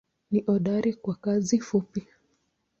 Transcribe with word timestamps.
Ni 0.31 0.41
hodari 0.45 0.93
kwa 0.93 1.15
kazi 1.15 1.59
fupi. 1.59 2.07